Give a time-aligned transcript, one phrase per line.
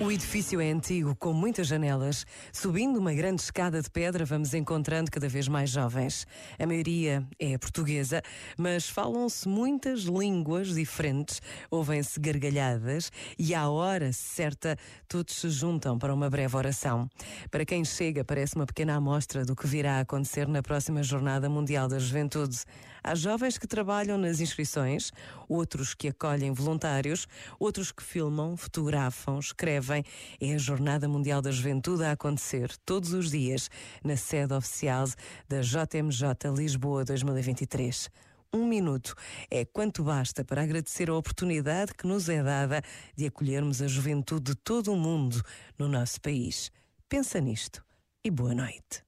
[0.00, 2.24] O edifício é antigo, com muitas janelas.
[2.52, 6.24] Subindo uma grande escada de pedra, vamos encontrando cada vez mais jovens.
[6.56, 8.22] A maioria é portuguesa,
[8.56, 14.76] mas falam-se muitas línguas diferentes, ouvem-se gargalhadas e, à hora certa,
[15.08, 17.10] todos se juntam para uma breve oração.
[17.50, 21.50] Para quem chega, parece uma pequena amostra do que virá a acontecer na próxima Jornada
[21.50, 22.58] Mundial da Juventude.
[23.02, 25.12] Há jovens que trabalham nas inscrições,
[25.48, 27.26] outros que acolhem voluntários,
[27.58, 30.04] outros que filmam, fotografam, escrevem
[30.40, 33.70] é a Jornada Mundial da Juventude a acontecer todos os dias
[34.02, 35.06] na sede oficial
[35.48, 38.10] da JMJ Lisboa 2023.
[38.52, 39.14] Um minuto
[39.50, 42.82] é quanto basta para agradecer a oportunidade que nos é dada
[43.14, 45.42] de acolhermos a juventude de todo o mundo
[45.78, 46.70] no nosso país.
[47.08, 47.84] Pensa nisto
[48.24, 49.07] e boa noite.